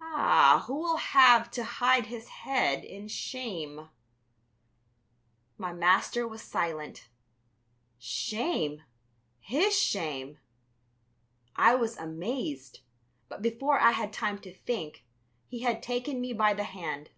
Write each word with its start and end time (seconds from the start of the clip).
Ah, 0.00 0.64
who 0.66 0.74
will 0.74 0.96
have 0.96 1.48
to 1.52 1.62
hide 1.62 2.06
his 2.06 2.26
head 2.42 2.84
in 2.84 3.06
shame?" 3.06 3.88
My 5.58 5.72
master 5.72 6.26
was 6.26 6.42
silent. 6.42 7.06
Shame! 7.96 8.82
His 9.38 9.80
shame! 9.80 10.38
I 11.54 11.76
was 11.76 11.96
amazed, 11.98 12.80
but 13.28 13.42
before 13.42 13.78
I 13.78 13.92
had 13.92 14.12
time 14.12 14.40
to 14.40 14.52
think, 14.52 15.04
he 15.46 15.60
had 15.60 15.84
taken 15.84 16.20
me 16.20 16.32
by 16.32 16.52
the 16.52 16.64
hand. 16.64 17.10